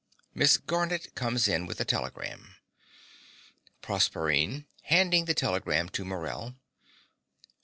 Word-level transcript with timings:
(Miss 0.33 0.57
Garnett 0.57 1.13
comes 1.13 1.47
in 1.47 1.67
with 1.67 1.79
a 1.79 1.85
telegram.) 1.85 2.55
PROSERPINE 3.83 4.65
(handing 4.85 5.25
the 5.25 5.35
telegram 5.35 5.89
to 5.89 6.03
Morell). 6.03 6.55